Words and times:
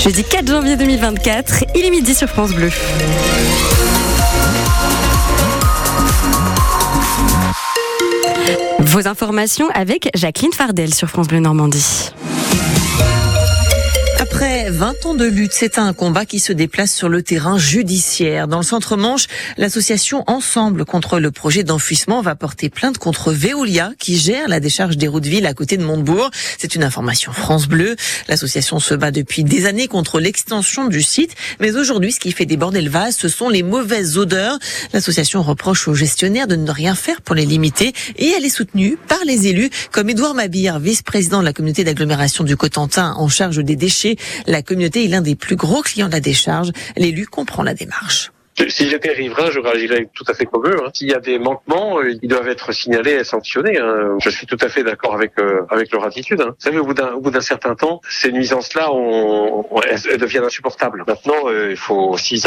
Jeudi 0.00 0.22
4 0.22 0.46
janvier 0.46 0.76
2024, 0.76 1.64
il 1.74 1.84
est 1.84 1.90
midi 1.90 2.14
sur 2.14 2.28
France 2.28 2.52
Bleu. 2.52 2.70
Vos 8.78 9.08
informations 9.08 9.68
avec 9.74 10.08
Jacqueline 10.14 10.52
Fardel 10.52 10.94
sur 10.94 11.08
France 11.08 11.26
Bleu 11.26 11.40
Normandie. 11.40 12.12
Après 14.40 14.70
20 14.70 15.06
ans 15.06 15.14
de 15.16 15.24
lutte, 15.24 15.50
c'est 15.52 15.78
un 15.78 15.92
combat 15.92 16.24
qui 16.24 16.38
se 16.38 16.52
déplace 16.52 16.94
sur 16.94 17.08
le 17.08 17.24
terrain 17.24 17.58
judiciaire. 17.58 18.46
Dans 18.46 18.58
le 18.58 18.62
centre-manche, 18.62 19.26
l'association 19.56 20.22
Ensemble 20.28 20.84
contre 20.84 21.18
le 21.18 21.32
projet 21.32 21.64
d'enfouissement 21.64 22.22
va 22.22 22.36
porter 22.36 22.68
plainte 22.68 22.98
contre 22.98 23.32
Veolia 23.32 23.90
qui 23.98 24.16
gère 24.16 24.46
la 24.46 24.60
décharge 24.60 24.96
des 24.96 25.08
routes 25.08 25.24
de 25.24 25.28
ville 25.28 25.44
à 25.44 25.54
côté 25.54 25.76
de 25.76 25.82
Montebourg. 25.82 26.30
C'est 26.56 26.76
une 26.76 26.84
information 26.84 27.32
France 27.32 27.66
Bleu. 27.66 27.96
L'association 28.28 28.78
se 28.78 28.94
bat 28.94 29.10
depuis 29.10 29.42
des 29.42 29.66
années 29.66 29.88
contre 29.88 30.20
l'extension 30.20 30.86
du 30.86 31.02
site, 31.02 31.34
mais 31.58 31.74
aujourd'hui, 31.74 32.12
ce 32.12 32.20
qui 32.20 32.30
fait 32.30 32.46
déborder 32.46 32.80
le 32.80 32.90
vase, 32.90 33.16
ce 33.16 33.28
sont 33.28 33.48
les 33.48 33.64
mauvaises 33.64 34.18
odeurs. 34.18 34.56
L'association 34.92 35.42
reproche 35.42 35.88
aux 35.88 35.94
gestionnaires 35.94 36.46
de 36.46 36.54
ne 36.54 36.70
rien 36.70 36.94
faire 36.94 37.22
pour 37.22 37.34
les 37.34 37.44
limiter 37.44 37.92
et 38.16 38.28
elle 38.36 38.44
est 38.44 38.50
soutenue 38.50 38.98
par 39.08 39.18
les 39.26 39.48
élus 39.48 39.70
comme 39.90 40.08
Édouard 40.08 40.34
Mabir, 40.34 40.78
vice-président 40.78 41.40
de 41.40 41.44
la 41.44 41.52
communauté 41.52 41.82
d'agglomération 41.82 42.44
du 42.44 42.56
Cotentin 42.56 43.14
en 43.16 43.26
charge 43.26 43.64
des 43.64 43.74
déchets. 43.74 44.16
La 44.46 44.62
communauté 44.62 45.04
est 45.04 45.08
l'un 45.08 45.20
des 45.20 45.36
plus 45.36 45.56
gros 45.56 45.82
clients 45.82 46.08
de 46.08 46.12
la 46.12 46.20
décharge. 46.20 46.70
L'élu 46.96 47.26
comprend 47.26 47.62
la 47.62 47.74
démarche. 47.74 48.32
Si 48.66 48.88
j'étais 48.88 49.12
riverain, 49.12 49.50
je 49.50 49.60
réagirais 49.60 50.08
tout 50.14 50.24
à 50.26 50.34
fait 50.34 50.44
comme 50.44 50.66
eux. 50.66 50.76
Hein. 50.84 50.90
S'il 50.92 51.08
y 51.08 51.14
a 51.14 51.20
des 51.20 51.38
manquements, 51.38 52.00
euh, 52.00 52.12
ils 52.22 52.28
doivent 52.28 52.48
être 52.48 52.72
signalés 52.72 53.12
et 53.12 53.24
sanctionnés. 53.24 53.78
Hein. 53.78 54.16
Je 54.20 54.30
suis 54.30 54.46
tout 54.46 54.56
à 54.60 54.68
fait 54.68 54.82
d'accord 54.82 55.14
avec 55.14 55.38
euh, 55.38 55.60
avec 55.70 55.92
leur 55.92 56.04
attitude. 56.04 56.40
Hein. 56.40 56.48
Vous 56.58 56.64
savez, 56.64 56.78
au 56.78 56.84
bout 57.20 57.30
d'un 57.30 57.40
certain 57.40 57.76
temps, 57.76 58.00
ces 58.10 58.32
nuisances-là, 58.32 58.90
elles, 59.88 60.18
deviennent 60.18 60.44
insupportables. 60.44 61.04
Maintenant, 61.06 61.46
euh, 61.46 61.70
il 61.70 61.76
faut 61.76 62.16
s'ils 62.16 62.40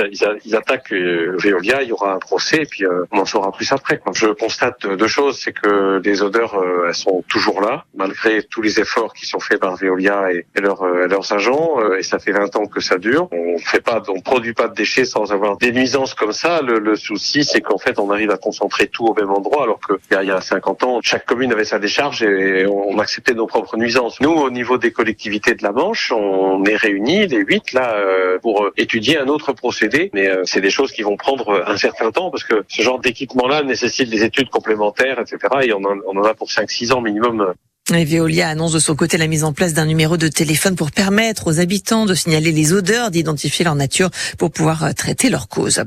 ils, 0.45 0.55
attaquent 0.55 0.91
Veolia, 0.91 1.81
il 1.81 1.90
y 1.90 1.91
aura 1.93 2.13
un 2.13 2.20
procès 2.20 2.63
et 2.63 2.65
puis 2.65 2.84
on 3.12 3.18
en 3.18 3.25
saura 3.25 3.51
plus 3.51 3.71
après. 3.71 4.01
Je 4.13 4.27
constate 4.27 4.85
deux 4.85 5.07
choses, 5.07 5.40
c'est 5.40 5.53
que 5.53 6.01
les 6.03 6.21
odeurs, 6.23 6.62
elles 6.87 6.93
sont 6.93 7.23
toujours 7.29 7.62
là, 7.62 7.85
malgré 7.96 8.43
tous 8.43 8.62
les 8.62 8.79
efforts 8.79 9.13
qui 9.13 9.25
sont 9.25 9.40
faits 9.40 9.59
par 9.59 9.77
Veolia 9.77 10.31
et, 10.34 10.46
et, 10.55 10.62
leur, 10.62 10.84
leurs 10.85 11.31
agents. 11.31 11.77
et 11.98 12.03
ça 12.03 12.20
fait 12.20 12.34
20 12.34 12.55
ans 12.57 12.65
que 12.65 12.81
ça 12.81 12.98
dure. 12.98 13.29
On 13.31 13.57
fait 13.59 13.81
pas, 13.81 14.01
on 14.09 14.20
produit 14.20 14.53
pas 14.53 14.68
de 14.68 14.75
déchets 14.75 15.05
sans 15.05 15.31
avoir 15.31 15.57
des 15.57 15.71
nuisances 15.71 16.01
comme 16.16 16.32
ça, 16.32 16.62
le, 16.62 16.96
souci, 16.96 17.44
c'est 17.44 17.62
qu'en 17.62 17.77
fait, 17.77 17.99
on 17.99 18.12
arrive 18.12 18.32
à 18.32 18.38
concentrer 18.38 18.88
tout 18.88 19.05
au 19.05 19.13
même 19.13 19.32
endroit, 19.32 19.63
alors 19.63 19.80
que 19.80 19.94
il 20.12 20.27
y 20.27 20.32
a 20.32 20.41
50 20.41 20.84
ans, 20.84 20.99
chaque 21.02 21.26
commune 21.26 21.52
avait 21.52 21.66
sa 21.66 21.80
décharge 21.80 22.24
et 22.24 22.66
on 22.66 22.99
acceptait 22.99 23.34
nos 23.34 23.48
propres 23.48 23.77
nuisances. 23.77 24.20
Nous, 24.20 24.32
au 24.32 24.49
niveau 24.49 24.77
des 24.77 24.91
collectivités 24.91 25.55
de 25.55 25.63
la 25.63 25.71
Manche, 25.71 26.12
on 26.12 26.63
est 26.66 26.76
réunis, 26.76 27.27
les 27.27 27.38
huit, 27.40 27.74
là, 27.74 27.96
euh, 27.96 28.40
pour 28.40 28.70
étudier 28.77 29.18
un 29.18 29.27
autre 29.27 29.54
procédé. 29.54 30.10
Mais 30.13 30.27
euh, 30.27 30.41
c'est 30.46 30.62
des 30.62 30.70
choses 30.70 30.91
qui 30.91 31.02
vont 31.02 31.18
prendre 31.18 31.63
un 31.66 31.77
certain 31.77 32.12
temps, 32.12 32.30
parce 32.30 32.43
que 32.43 32.63
ce 32.68 32.82
genre 32.82 32.99
d'équipement-là 32.99 33.63
nécessite 33.63 34.10
des 34.10 34.24
études 34.24 34.49
complémentaires, 34.49 35.20
etc. 35.20 35.38
Et 35.63 35.74
on 35.74 35.84
en, 35.84 35.98
on 36.08 36.18
en 36.18 36.24
a 36.24 36.34
pour 36.34 36.49
5-6 36.49 36.93
ans 36.93 37.02
minimum 37.02 37.54
et 37.90 38.05
Veolia 38.05 38.48
annonce 38.48 38.71
de 38.71 38.79
son 38.79 38.96
côté 38.96 39.18
la 39.18 39.27
mise 39.27 39.43
en 39.43 39.54
place 39.54 39.74
d'un 39.74 39.85
numéro 39.85 40.15
de 40.15 40.27
téléphone 40.27 40.76
pour 40.76 40.91
permettre 40.91 41.48
aux 41.48 41.60
habitants 41.60 42.05
de 42.05 42.13
signaler 42.13 42.51
les 42.51 42.74
odeurs, 42.74 43.12
d'identifier 43.12 43.65
leur 43.65 43.76
nature 43.76 44.10
pour 44.37 44.51
pouvoir 44.51 44.84
euh, 44.84 44.91
traiter 44.93 45.29
leur 45.29 45.49
cause. 45.49 45.84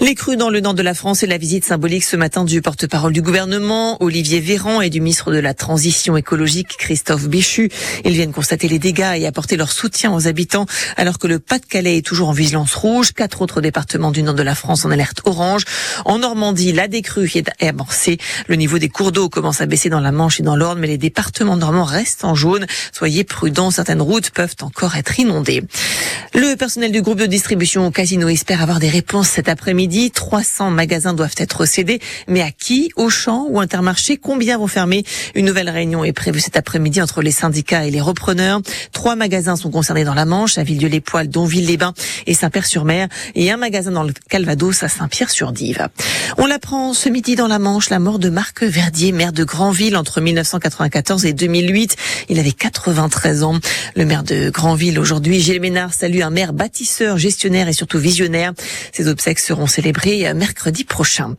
Les 0.00 0.14
crues 0.14 0.36
dans 0.36 0.50
le 0.50 0.60
nord 0.60 0.74
de 0.74 0.82
la 0.82 0.92
France 0.92 1.22
et 1.22 1.26
la 1.26 1.38
visite 1.38 1.64
symbolique 1.64 2.04
ce 2.04 2.16
matin 2.16 2.44
du 2.44 2.60
porte-parole 2.60 3.12
du 3.12 3.22
gouvernement, 3.22 4.02
Olivier 4.02 4.40
Véran, 4.40 4.82
et 4.82 4.90
du 4.90 5.00
ministre 5.00 5.32
de 5.32 5.38
la 5.38 5.54
Transition 5.54 6.16
écologique, 6.16 6.76
Christophe 6.78 7.26
Béchu. 7.28 7.70
Ils 8.04 8.12
viennent 8.12 8.32
constater 8.32 8.68
les 8.68 8.80
dégâts 8.80 9.14
et 9.16 9.26
apporter 9.26 9.56
leur 9.56 9.72
soutien 9.72 10.12
aux 10.12 10.26
habitants 10.26 10.66
alors 10.96 11.18
que 11.18 11.26
le 11.26 11.38
Pas-de-Calais 11.38 11.98
est 11.98 12.06
toujours 12.06 12.28
en 12.28 12.32
vigilance 12.32 12.74
rouge. 12.74 13.12
Quatre 13.12 13.40
autres 13.40 13.60
départements 13.62 14.10
du 14.10 14.22
nord 14.22 14.34
de 14.34 14.42
la 14.42 14.56
France 14.56 14.84
en 14.84 14.90
alerte 14.90 15.20
orange. 15.24 15.64
En 16.04 16.18
Normandie, 16.18 16.72
la 16.72 16.88
décrue 16.88 17.30
est 17.34 17.48
amorcée. 17.64 18.18
Le 18.48 18.56
niveau 18.56 18.78
des 18.78 18.90
cours 18.90 19.12
d'eau 19.12 19.30
commence 19.30 19.60
à 19.60 19.66
baisser 19.66 19.88
dans 19.88 20.00
la 20.00 20.12
Manche 20.12 20.40
et 20.40 20.42
dans 20.42 20.56
l'Orne, 20.56 20.80
mais 20.80 20.88
les 20.88 20.98
départements 20.98 21.35
reste 21.86 22.24
en 22.24 22.34
jaune. 22.34 22.66
Soyez 22.92 23.24
prudents, 23.24 23.70
certaines 23.70 24.02
routes 24.02 24.30
peuvent 24.30 24.54
encore 24.62 24.96
être 24.96 25.18
inondées. 25.18 25.62
Le 26.34 26.54
personnel 26.56 26.92
du 26.92 27.02
groupe 27.02 27.18
de 27.18 27.26
distribution 27.26 27.86
au 27.86 27.90
Casino 27.90 28.28
espère 28.28 28.62
avoir 28.62 28.78
des 28.78 28.88
réponses 28.88 29.28
cet 29.28 29.48
après-midi. 29.48 30.10
300 30.10 30.70
magasins 30.70 31.14
doivent 31.14 31.34
être 31.38 31.64
cédés, 31.64 32.00
mais 32.28 32.42
à 32.42 32.50
qui? 32.50 32.90
Auchan 32.96 33.46
ou 33.48 33.60
Intermarché? 33.60 34.16
Combien 34.16 34.58
vont 34.58 34.66
fermer? 34.66 35.04
Une 35.34 35.46
nouvelle 35.46 35.70
réunion 35.70 36.04
est 36.04 36.12
prévue 36.12 36.40
cet 36.40 36.56
après-midi 36.56 37.00
entre 37.00 37.22
les 37.22 37.30
syndicats 37.30 37.86
et 37.86 37.90
les 37.90 38.00
repreneurs. 38.00 38.60
Trois 38.92 39.16
magasins 39.16 39.56
sont 39.56 39.70
concernés 39.70 40.04
dans 40.04 40.14
la 40.14 40.24
Manche, 40.24 40.58
à 40.58 40.62
Villedieu-les-Poils, 40.62 41.28
Donville-les-Bains 41.28 41.94
et 42.26 42.34
Saint-Père-sur-Mer, 42.34 43.08
et 43.34 43.50
un 43.50 43.56
magasin 43.56 43.90
dans 43.90 44.02
le 44.02 44.12
Calvados 44.28 44.82
à 44.82 44.88
Saint-Pierre-sur-Dive. 44.88 45.88
On 46.38 46.46
l'apprend 46.46 46.92
ce 46.92 47.08
midi 47.08 47.36
dans 47.36 47.48
la 47.48 47.58
Manche, 47.58 47.90
la 47.90 47.98
mort 47.98 48.18
de 48.18 48.28
Marc 48.28 48.62
Verdier, 48.62 49.12
maire 49.12 49.32
de 49.32 49.44
Grandville 49.44 49.96
entre 49.96 50.20
1994 50.20 51.24
et 51.24 51.25
2008. 51.32 51.96
Il 52.28 52.38
avait 52.38 52.52
93 52.52 53.42
ans. 53.42 53.58
Le 53.94 54.04
maire 54.04 54.22
de 54.22 54.50
Grandville 54.50 54.98
aujourd'hui, 54.98 55.40
Gilles 55.40 55.60
Ménard, 55.60 55.94
salue 55.94 56.20
un 56.20 56.30
maire 56.30 56.52
bâtisseur, 56.52 57.18
gestionnaire 57.18 57.68
et 57.68 57.72
surtout 57.72 57.98
visionnaire. 57.98 58.52
Ses 58.92 59.08
obsèques 59.08 59.38
seront 59.38 59.66
célébrées 59.66 60.32
mercredi 60.34 60.84
prochain. 60.84 61.36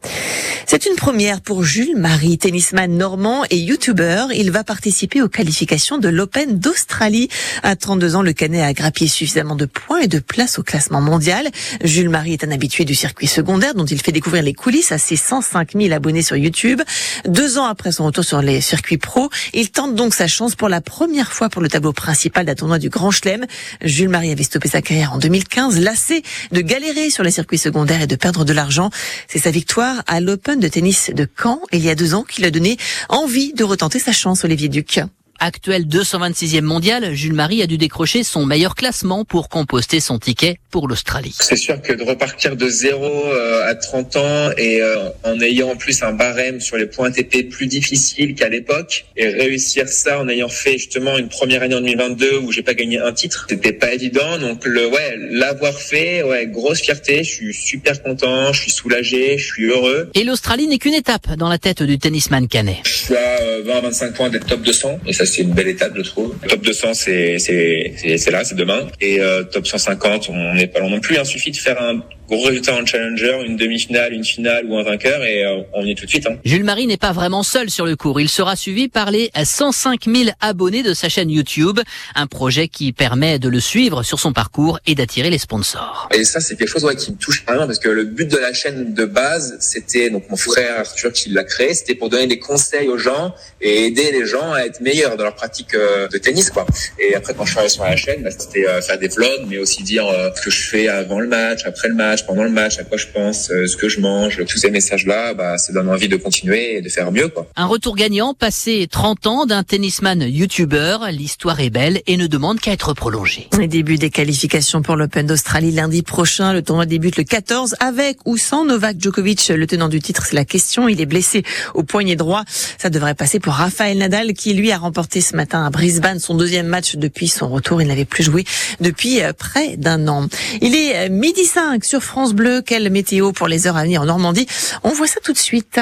C'est 0.66 0.86
une 0.86 0.96
première 0.96 1.42
pour 1.42 1.64
Jules 1.64 1.96
Marie, 1.96 2.38
tennisman 2.38 2.92
normand 2.98 3.44
et 3.50 3.58
youtubeur. 3.58 4.31
Il 4.34 4.52
va 4.52 4.64
participer 4.64 5.22
aux 5.22 5.30
qualifications 5.30 5.98
de 5.98 6.09
l'Open 6.09 6.59
d'Australie. 6.59 7.30
À 7.64 7.75
32 7.75 8.16
ans, 8.16 8.22
le 8.22 8.34
Canet 8.34 8.64
a 8.64 8.74
grappillé 8.74 9.09
suffisamment 9.09 9.56
de 9.56 9.66
points 9.66 10.02
et 10.02 10.08
de 10.08 10.19
places 10.19 10.59
au 10.59 10.64
classement 10.64 11.02
mondial. 11.02 11.48
Jules 11.84 12.09
Marie 12.09 12.34
est 12.34 12.44
un 12.44 12.52
habitué 12.52 12.86
du 12.86 12.96
circuit 12.96 13.28
secondaire 13.28 13.75
dont 13.75 13.86
il 13.86 14.02
fait 14.02 14.12
découvrir 14.12 14.44
les 14.44 14.54
coulisses 14.54 14.92
à 14.92 14.98
ses 14.98 15.16
105 15.16 15.74
000 15.74 15.94
abonnés 15.94 16.22
sur 16.22 16.36
YouTube. 16.36 16.81
Deux 17.28 17.58
ans 17.58 17.66
après 17.66 17.92
son 17.92 18.06
retour 18.06 18.24
sur 18.24 18.42
les 18.42 18.62
circuits 18.62 18.98
pro, 18.98 19.30
il 19.54 19.69
tente 19.77 19.93
donc 19.93 20.15
sa 20.15 20.25
chance 20.25 20.55
pour 20.55 20.69
la 20.69 20.81
première 20.81 21.31
fois 21.31 21.49
pour 21.49 21.61
le 21.61 21.69
tableau 21.69 21.93
principal 21.93 22.47
d'un 22.47 22.55
tournoi 22.55 22.79
du 22.79 22.89
Grand 22.89 23.11
Chelem. 23.11 23.45
Jules 23.83 24.09
Marie 24.09 24.31
avait 24.31 24.41
stoppé 24.41 24.67
sa 24.67 24.81
carrière 24.81 25.13
en 25.13 25.19
2015, 25.19 25.79
lassé 25.79 26.23
de 26.51 26.61
galérer 26.61 27.11
sur 27.11 27.23
les 27.23 27.29
circuits 27.29 27.59
secondaires 27.59 28.01
et 28.01 28.07
de 28.07 28.15
perdre 28.15 28.43
de 28.43 28.53
l'argent. 28.53 28.89
C'est 29.27 29.38
sa 29.38 29.51
victoire 29.51 30.01
à 30.07 30.19
l'Open 30.19 30.59
de 30.59 30.67
tennis 30.67 31.11
de 31.13 31.27
Caen 31.39 31.61
il 31.71 31.85
y 31.85 31.91
a 31.91 31.95
deux 31.95 32.15
ans 32.15 32.23
qui 32.23 32.41
lui 32.41 32.47
a 32.47 32.51
donné 32.51 32.77
envie 33.07 33.53
de 33.53 33.63
retenter 33.63 33.99
sa 33.99 34.13
chance, 34.13 34.43
Olivier 34.43 34.67
Duc. 34.67 34.99
Actuel 35.40 35.86
226e 35.86 36.62
mondial, 36.62 37.14
Jules 37.14 37.34
Marie 37.34 37.62
a 37.62 37.68
dû 37.68 37.78
décrocher 37.78 38.24
son 38.24 38.46
meilleur 38.46 38.75
classement 38.75 39.24
pour 39.24 39.50
composter 39.50 40.00
son 40.00 40.18
ticket 40.18 40.59
pour 40.72 40.88
l'Australie. 40.88 41.36
C'est 41.40 41.56
sûr 41.56 41.81
que 41.81 41.94
de 41.94 42.03
repartir 42.03 42.56
de 42.56 42.68
zéro 42.68 43.06
euh, 43.06 43.70
à 43.70 43.75
30 43.75 44.16
ans 44.16 44.50
et 44.58 44.81
euh, 44.81 45.09
en 45.24 45.40
ayant 45.40 45.70
en 45.70 45.75
plus 45.75 46.02
un 46.02 46.14
barème 46.14 46.59
sur 46.59 46.78
les 46.78 46.88
points 46.88 47.12
TP 47.12 47.50
plus 47.50 47.68
difficile 47.68 48.36
qu'à 48.36 48.50
l'époque 48.50 49.06
et 49.16 49.28
réussir 49.28 49.88
ça 49.88 50.20
en 50.20 50.28
ayant 50.28 50.50
fait 50.50 50.78
justement 50.78 51.18
une 51.18 51.30
première 51.30 51.62
année 51.62 51.75
en 51.75 51.81
2022 51.81 52.40
où 52.40 52.52
j'ai 52.52 52.64
pas 52.64 52.74
gagné 52.74 53.00
un 53.00 53.14
titre, 53.14 53.46
c'était 53.50 53.74
pas 53.74 53.94
évident. 53.94 54.40
Donc 54.40 54.66
le 54.66 54.88
ouais, 54.88 55.16
l'avoir 55.31 55.74
fait, 55.74 56.24
ouais, 56.24 56.48
grosse 56.48 56.81
fierté. 56.81 57.24
Je 57.24 57.30
suis 57.30 57.54
super 57.54 58.02
content, 58.02 58.52
je 58.54 58.62
suis 58.62 58.72
soulagé, 58.72 59.38
je 59.38 59.46
suis 59.46 59.66
heureux. 59.66 60.09
Et 60.16 60.24
l'Australie 60.24 60.68
n'est 60.68 60.80
qu'une 60.80 60.96
étape 60.96 61.36
dans 61.36 61.50
la 61.50 61.58
tête 61.59 61.84
du 61.84 62.00
tennisman 62.00 62.48
canet. 62.48 62.78
Suis 63.07 63.16
à 63.16 63.62
20-25 63.62 64.12
points 64.12 64.29
d'être 64.29 64.47
top 64.47 64.63
200 64.63 65.00
et 65.06 65.13
ça 65.13 65.25
c'est 65.25 65.41
une 65.41 65.53
belle 65.53 65.69
étape, 65.69 65.94
je 65.95 66.01
trouve. 66.01 66.35
Top 66.50 66.59
200, 66.59 66.94
c'est 66.94 67.40
c'est 67.40 67.94
c'est 68.18 68.31
là, 68.31 68.44
c'est 68.44 68.56
demain. 68.56 68.85
Et 69.00 69.22
euh, 69.22 69.44
top 69.44 69.66
150, 69.66 70.29
on 70.29 70.56
n'est 70.56 70.68
pas 70.68 70.81
loin 70.81 70.90
non 70.90 71.00
plus. 71.00 71.16
Il 71.18 71.25
suffit 71.25 71.51
de 71.51 71.56
faire 71.56 71.81
un 71.81 72.01
gros 72.28 72.44
résultat 72.44 72.75
en 72.75 72.85
challenger, 72.85 73.40
une 73.45 73.56
demi-finale, 73.56 74.13
une 74.13 74.25
finale 74.25 74.66
ou 74.66 74.78
un 74.78 74.84
vainqueur 74.84 75.23
et 75.23 75.45
euh, 75.45 75.62
on 75.73 75.85
y 75.85 75.91
est 75.91 75.95
tout 75.95 76.03
de 76.03 76.09
suite. 76.09 76.28
Hein. 76.28 76.35
Jules 76.44 76.66
Marie 76.66 76.85
n'est 76.85 76.97
pas 76.97 77.13
vraiment 77.13 77.44
seul 77.44 77.69
sur 77.69 77.85
le 77.85 77.95
cours. 77.95 78.19
Il 78.19 78.28
sera 78.28 78.56
suivi 78.56 78.90
par 78.90 79.12
les 79.12 79.31
105 79.41 80.06
000 80.06 80.29
abonnés 80.41 80.84
de 80.84 80.94
sa 80.94 81.07
chaîne 81.07 81.29
YouTube, 81.29 81.79
un 82.16 82.28
projet 82.28 82.68
qui 82.68 82.91
permet 82.91 83.39
de 83.39 83.47
le 83.47 83.62
suivre 83.62 84.03
sur 84.03 84.19
son 84.19 84.34
parcours 84.34 84.79
et 84.85 84.95
d'attirer 84.95 85.29
les 85.29 85.38
sponsors. 85.38 86.09
Et 86.13 86.25
ça, 86.25 86.42
c'est 86.42 86.57
quelque 86.57 86.68
chose 86.68 86.83
ouais, 86.83 86.95
qui 86.98 87.12
me 87.12 87.18
touche 87.18 87.45
vraiment 87.45 87.65
parce 87.65 87.80
que 87.80 87.89
le 87.89 88.04
but 88.04 88.30
de 88.30 88.38
la 88.38 88.51
chaîne 88.51 88.94
de 88.94 89.06
base, 89.06 89.56
c'était 89.62 90.09
donc 90.09 90.30
mon 90.30 90.36
frère 90.36 90.80
Arthur 90.80 91.13
qui 91.13 91.30
l'a 91.30 91.45
créé, 91.45 91.74
c'était 91.74 91.95
pour 91.95 92.09
donner 92.09 92.27
des 92.27 92.39
conseils 92.39 92.89
aux 92.89 92.96
gens 92.97 93.33
et 93.61 93.85
aider 93.85 94.11
les 94.11 94.25
gens 94.25 94.53
à 94.53 94.61
être 94.61 94.81
meilleurs 94.81 95.17
dans 95.17 95.23
leur 95.23 95.35
pratique 95.35 95.73
euh, 95.73 96.07
de 96.07 96.17
tennis, 96.17 96.49
quoi. 96.49 96.65
Et 96.99 97.15
après, 97.15 97.33
quand 97.33 97.45
je 97.45 97.51
suis 97.51 97.59
arrivé 97.59 97.73
sur 97.73 97.83
la 97.83 97.95
chaîne, 97.95 98.23
bah, 98.23 98.29
c'était 98.31 98.67
euh, 98.67 98.81
faire 98.81 98.99
des 98.99 99.07
vlogs, 99.07 99.45
mais 99.47 99.57
aussi 99.57 99.83
dire 99.83 100.05
ce 100.35 100.41
que 100.41 100.49
je 100.49 100.69
fais 100.69 100.88
avant 100.88 101.19
le 101.19 101.27
match, 101.27 101.61
après 101.65 101.88
le 101.88 101.95
match 101.95 102.25
pendant 102.25 102.44
le 102.44 102.49
match, 102.49 102.77
à 102.79 102.83
quoi 102.83 102.97
je 102.97 103.07
pense, 103.07 103.49
euh, 103.51 103.67
ce 103.67 103.77
que 103.77 103.89
je 103.89 103.99
mange, 103.99 104.44
tous 104.45 104.57
ces 104.57 104.69
messages-là, 104.69 105.33
bah, 105.33 105.57
ça 105.57 105.73
donne 105.73 105.89
envie 105.89 106.07
de 106.07 106.15
continuer 106.15 106.77
et 106.77 106.81
de 106.81 106.89
faire 106.89 107.11
mieux. 107.11 107.29
Quoi. 107.29 107.47
Un 107.55 107.65
retour 107.65 107.95
gagnant 107.95 108.33
passé 108.33 108.88
30 108.89 109.27
ans 109.27 109.45
d'un 109.45 109.63
tennisman 109.63 110.21
YouTuber. 110.21 110.97
L'histoire 111.11 111.59
est 111.59 111.69
belle 111.69 112.01
et 112.07 112.17
ne 112.17 112.27
demande 112.27 112.59
qu'à 112.59 112.71
être 112.71 112.94
prolongée. 112.94 113.47
Les 113.57 113.67
débuts 113.67 113.97
des 113.97 114.09
qualifications 114.09 114.81
pour 114.81 114.95
l'Open 114.95 115.25
d'Australie 115.25 115.71
lundi 115.71 116.03
prochain. 116.03 116.53
Le 116.53 116.61
tournoi 116.61 116.85
débute 116.85 117.17
le 117.17 117.23
14 117.23 117.75
avec 117.79 118.17
ou 118.25 118.38
sans 118.38 118.65
Novak 118.65 118.97
Djokovic. 118.99 119.47
Le 119.49 119.67
tenant 119.67 119.89
du 119.89 119.99
titre, 119.99 120.25
c'est 120.25 120.35
la 120.35 120.45
question. 120.45 120.88
Il 120.88 121.01
est 121.01 121.05
blessé 121.05 121.44
au 121.73 121.83
poignet 121.83 122.15
droit. 122.15 122.44
Ça 122.77 122.87
devrait 122.89 123.16
passer 123.16 123.39
pour 123.39 123.54
Rafael 123.54 123.98
Nadal 123.98 124.34
qui 124.34 124.54
lui 124.54 124.72
a 124.72 124.78
remporté 124.78 125.22
ce 125.22 125.36
matin 125.36 125.66
à 125.66 125.69
Brisbane 125.69 126.19
son 126.19 126.36
deuxième 126.36 126.68
match 126.68 126.95
depuis 126.95 127.28
son 127.28 127.50
retour. 127.50 127.81
Il 127.81 127.88
n'avait 127.88 128.06
plus 128.06 128.24
joué 128.24 128.45
depuis 128.80 129.22
euh, 129.22 129.34
près 129.34 129.78
d'un 129.78 130.07
an. 130.07 130.28
Il 130.62 130.75
est 130.75 131.10
midi 131.10 131.45
5 131.45 131.84
sur 131.84 132.04
France 132.04 132.34
Bleu. 132.34 132.62
Quelle 132.66 132.89
météo 132.89 133.31
pour 133.31 133.48
les 133.48 133.68
heures 133.68 133.78
à 133.78 133.84
venir 133.84 134.01
en 134.01 134.06
Normandie 134.06 134.48
On 134.84 134.89
voit 134.89 135.07
ça 135.07 135.19
tout 135.24 135.34
de 135.34 135.38
suite. 135.38 135.80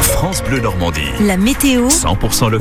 France 0.00 0.42
Bleu 0.42 0.60
Normandie. 0.60 1.00
La 1.20 1.36
météo 1.36 1.88
100% 1.88 2.50
le 2.50 2.58